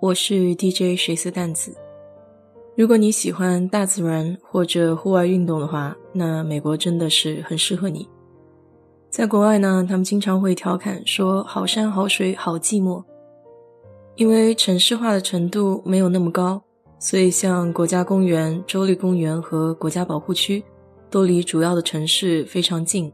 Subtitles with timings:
[0.00, 1.74] 我是 DJ 水色淡子。
[2.76, 8.08] 如果你喜欢大自然或者户外运动的话，那美国真的是很适合你。
[9.10, 13.02] 在国外呢，他们经常会调侃说“好山好水好寂寞”，
[14.14, 16.62] 因为城市化的程度没有那么高，
[17.00, 20.62] 所以像国家公园、州立公园和国家保护区
[21.10, 23.12] 都离主要的城市非常近。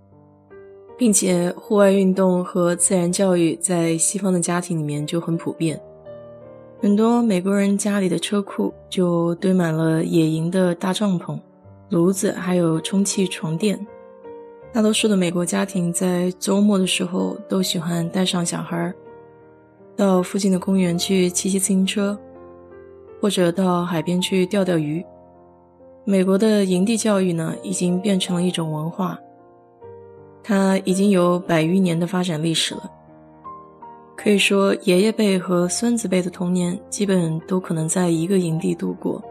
[0.98, 5.80] 并且，户外运动和自然教育在西方的家庭里面就很普遍。
[6.84, 11.40] 很多美国人家里的车库就堆满了野营的大帐篷、
[11.88, 13.86] 炉子，还有充气床垫。
[14.70, 18.92] 大多数的美国家庭在周末的时候都喜欢带上小孩，
[19.96, 22.18] 到附近的公园去骑骑自行车，
[23.18, 25.02] 或者到海边去钓钓鱼。
[26.04, 29.18] 美国的营地教育呢，已经变成了一种文化。
[30.42, 32.90] 它已经有百余年的发展历史了，
[34.16, 39.22] 可以说爷爷辈和孙子辈的童年基本都可能在一个营地度过。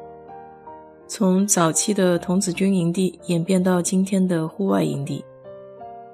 [1.07, 5.23] 从早期的童子军营地演变到今天的户外营地，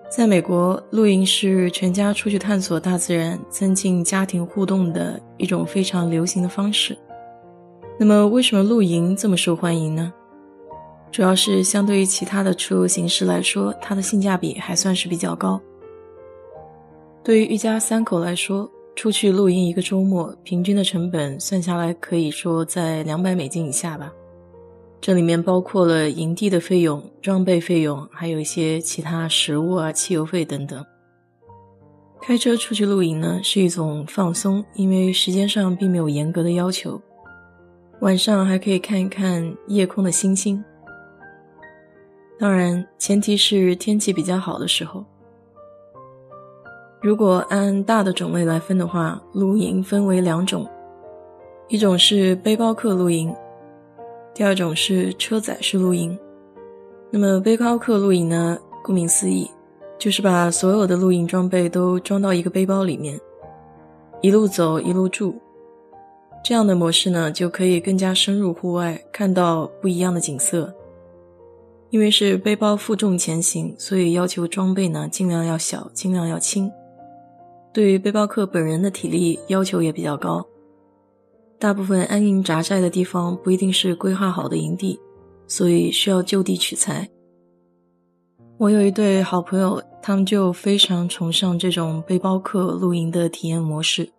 [0.10, 6.98] 在美国，露营是全家出去探索大自然、增进家庭互动的一种非常流行的方式。
[7.98, 10.12] 那么，为什么露营这么受欢迎呢？
[11.12, 15.60] 主要是相对于其他的出游形式来说，它的性价比还算是比较高。
[17.30, 24.12] 对于一家三口来说，出去露营一个周末，平均的成本算下来可以说在两百美金以下吧。
[25.00, 30.84] 这里面包括了营地的费用、装备费用，还有一些其他食物啊、汽油费等等。
[32.20, 37.00] 开车出去露营呢，是一种放松，因为时间上并没有严格的要求，
[38.00, 40.64] 晚上还可以看一看夜空的星星。
[42.40, 45.06] 当然，前提是天气比较好的时候。
[47.02, 50.68] 如果按大的种类来分的话，露营分为两种，
[51.70, 53.34] 一种是背包客露营，
[54.34, 56.18] 第二种是车载式露营。
[57.10, 59.50] 那么背包客露营呢，顾名思义，
[59.98, 63.18] 就是把所有的露营装备都装到一个背包里面，
[64.22, 65.34] 一路走一路住。
[66.44, 70.74] 这样的模式呢，就可以更加深入户外，看到不一样的景色。
[71.90, 76.70] 因为是背包负重前行，所以要求装备呢尽量要小，尽量要轻。
[77.74, 80.46] 对于背包客本人的体力要求也比较高。
[81.58, 85.00] 大部分安营扎寨的地方不一定是规划好的营地，
[85.48, 87.10] 所以需要就地取材。
[88.58, 94.10] 我有一对好朋友，他们就非常崇尚这种背包客露营的体验模式。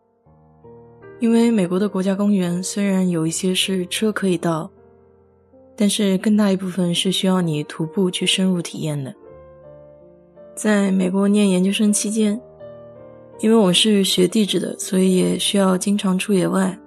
[1.18, 4.70] 因为美国的国家公园虽然有一些是车可以到。
[5.76, 9.14] 但是更大一部分是需要你徒步去深入体验的。
[10.54, 12.38] 在美国念研究生期间，
[13.40, 16.78] 因为我是学地质的，所以也需要经常出野外。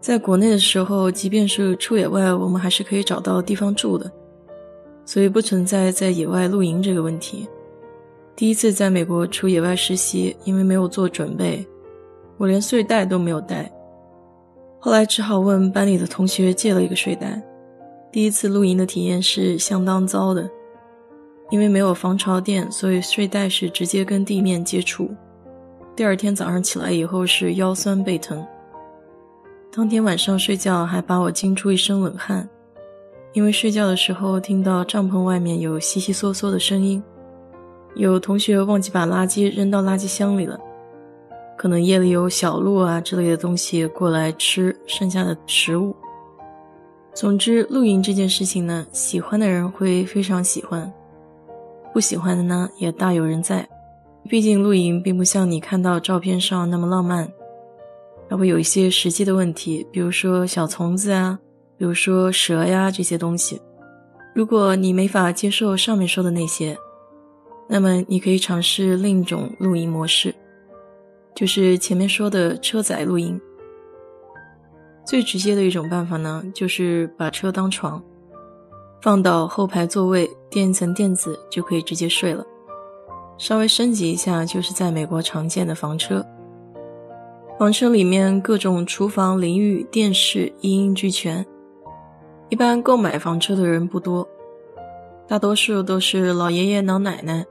[0.00, 4.10] 在国内的时候，即便是出野外，我们还是可以找到地方住的，
[5.04, 7.48] 所以不存在在野外露营这个问题。
[8.34, 11.64] 第一次在美国出野外实习，因为没有做准备，
[12.38, 13.70] 我连睡袋都没有带，
[14.80, 17.40] 后来只好问班里的同学借了一个睡袋。
[18.10, 20.50] 第一次露营的体验是相当糟的，
[21.50, 25.08] 因为没有防潮垫，所以睡袋是直接跟地面接触。
[25.94, 28.44] 第二天早上起来以后是腰酸背疼。
[29.70, 32.48] 当天晚上睡觉还把我惊出一身冷汗，
[33.34, 37.02] 因为睡觉的时候听到帐篷外面有悉悉嗦嗦的声音，
[37.94, 40.58] 有同学忘记把垃圾扔到垃圾箱里了，
[41.58, 45.94] 可能夜里有小鹿啊之类的东西过来吃剩下的食物。
[47.14, 50.90] 总之，露营这件事情呢，喜欢的人会非常喜欢，
[51.92, 53.68] 不喜欢的呢也大有人在。
[54.28, 57.30] 毕竟露营并不像你看到照片上那么浪漫，
[58.30, 61.38] 还会有一些实际的问题，比如说小虫子啊，
[61.76, 63.60] 比如说蛇呀这些东西。
[64.34, 66.74] 如果你没法接受上面说的那些，
[67.68, 70.34] 那么你可以尝试另一种露营模式，
[71.34, 73.38] 就是前面说的车载露营。
[75.04, 78.02] 最直接的一种办法呢，就是把车当床，
[79.02, 82.46] 放到后排座位垫一层垫子就可以直接睡了。
[83.38, 86.24] 稍微升级一下，就是在美国常见的房车。
[87.58, 91.44] 房车里面各种厨房、淋浴、电视一应俱全。
[92.48, 94.28] 一般购买房车的人不多，
[95.26, 97.44] 大多数都是老爷爷老奶奶。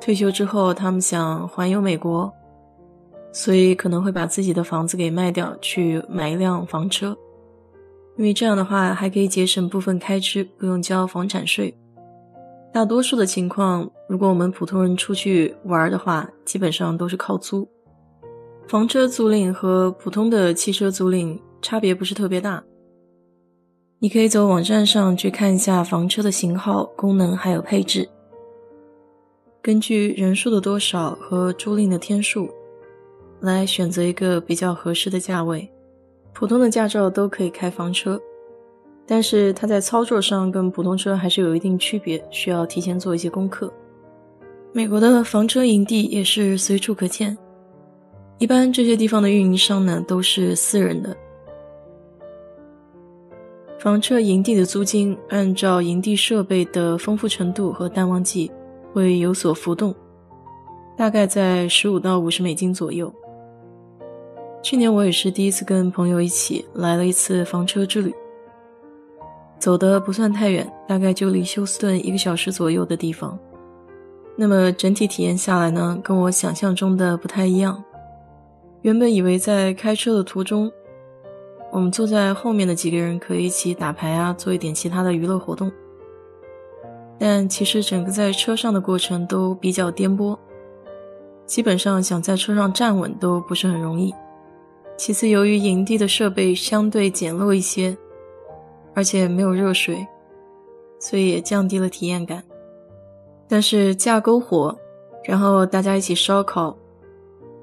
[0.00, 2.32] 退休之后，他们想环游美国，
[3.32, 7.16] 所以可能会把自己的房子给卖掉，去买一辆房车。
[8.16, 11.74] 因为这样的话，还可以节省部分开支，不用交房产税。
[12.76, 17.66] 大多数的情况，如果我们普通人出去玩的话，基本上都是靠租。
[18.68, 22.62] 房车租赁和普通的汽车租赁差别不是特别大。
[23.98, 28.06] 你可以走网站上去看一下房车的型号、功能还有配置。
[29.62, 32.50] 根据人数的多少和租赁的天数，
[33.40, 35.66] 来选择一个比较合适的价位。
[36.34, 38.20] 普通的驾照都可以开房车，
[39.06, 43.72] 但是它在操作上跟普通车还是有一定区别，需要提前做一些功课。
[44.72, 47.36] 美国的房车营地也是随处可见，
[48.38, 51.16] 一般这些地方的运营商呢都是私人的。
[53.78, 58.50] 房车营地的租金按照营地设备的丰富程度和淡旺季。
[58.92, 59.94] 会有所浮动，
[60.96, 63.12] 大概在十五到五十美金左右。
[64.62, 68.10] 去年我也是第一次跟朋友一起来了一次房车之旅，
[69.58, 73.38] 走的不算太远，大概就离休斯顿一个小时左右的地方。
[74.36, 77.82] 那么整体体验下来呢，跟我想象中的不太一样。
[78.82, 80.70] 原本以为在开车的途中，
[81.72, 85.72] 我们坐在后面的几个人可以一起打牌啊，做一点其他的娱乐活动。
[87.18, 90.36] 但其实整个在车上的过程都比较颠簸，
[91.46, 94.14] 基本上想在车上站稳都不是很容易。
[94.98, 97.96] 其次，由于营地的设备相对简陋一些，
[98.96, 100.04] 而且没有热水，
[100.98, 102.42] 所以也降低了体验感。
[103.46, 104.76] 但是架篝火，
[105.24, 106.76] 然后大家一起烧烤，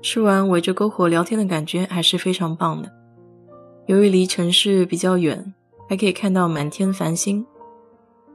[0.01, 2.89] 吃完围着篝火聊天的感觉还是非常棒的。
[3.87, 5.53] 由于离城市比较远，
[5.89, 7.43] 还可以看到满天繁星。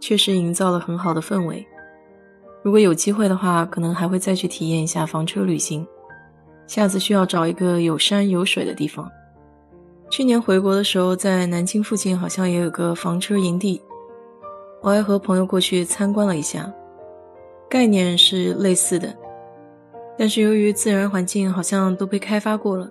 [0.01, 1.67] 确实营造了很好的氛围。
[2.63, 5.87] 如果有机会的话，可能还会再去体验一下房车旅行。
[6.67, 9.11] 下次需要找一个有山有水的地方。
[10.19, 13.81] 去年回国的时候，在南京附近好像也有个房车营地，
[14.81, 16.75] 我还和朋友过去参观了一下。
[17.69, 19.15] 概念是类似的，
[20.19, 22.91] 但是由于自然环境好像都被开发过了，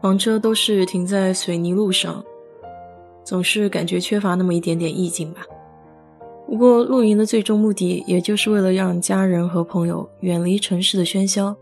[0.00, 2.24] 房车都是停在水泥路上，
[3.24, 5.40] 总是感觉缺乏那么一点点意境吧。
[6.46, 11.56] 不过，露营的最终目的，也就是为了让家人和朋友远离城市的喧嚣，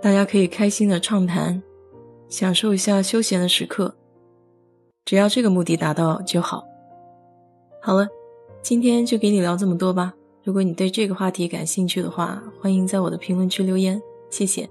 [0.00, 1.60] 大家可以开心的畅谈，
[2.36, 3.94] 享受一下休闲的时刻。
[5.04, 6.64] 只要这个目的达到就好。
[7.80, 8.08] 好了，
[8.60, 10.12] 今天就给你聊这么多吧。
[10.42, 14.68] 如果你对这个话题感兴趣的话，欢迎在我的评论区留言，谢谢。